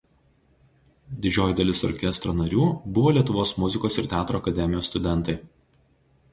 [1.25, 2.65] Didžioji dalis orkestro narių
[2.97, 5.41] buvo Lietuvos muzikos ir teatro akademijos studentai.